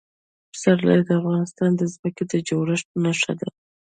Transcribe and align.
پسرلی 0.51 1.01
د 1.05 1.09
افغانستان 1.21 1.71
د 1.75 1.81
ځمکې 1.93 2.23
د 2.31 2.33
جوړښت 2.47 2.87
نښه 3.03 3.33
ده. 3.39 3.49